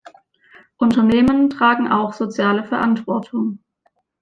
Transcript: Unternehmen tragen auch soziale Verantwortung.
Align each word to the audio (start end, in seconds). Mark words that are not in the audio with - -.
Unternehmen 0.77 1.51
tragen 1.51 1.87
auch 1.91 2.13
soziale 2.13 2.63
Verantwortung. 2.63 3.59